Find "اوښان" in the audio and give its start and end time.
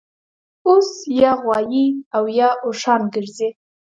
2.65-3.01